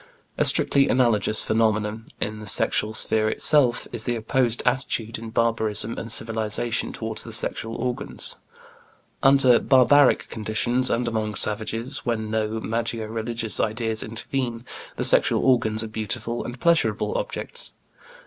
[0.35, 5.95] A strictly analogous phenomenon, in the sexual sphere itself, is the opposed attitude in barbarism
[5.99, 8.35] and civilization toward the sexual organs.
[9.21, 15.83] Under barbaric conditions and among savages, when no magico religious ideas intervene, the sexual organs
[15.83, 17.75] are beautiful and pleasurable objects.